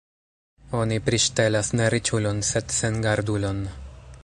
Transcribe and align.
Oni 0.77 0.97
priŝtelas 1.09 1.69
ne 1.81 1.91
riĉulon, 1.95 2.41
sed 2.53 2.75
sengardulon. 2.79 3.65